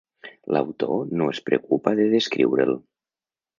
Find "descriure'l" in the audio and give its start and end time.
2.17-2.77